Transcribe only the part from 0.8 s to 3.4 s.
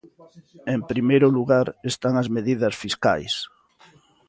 primeiro lugar, están as medidas fiscais.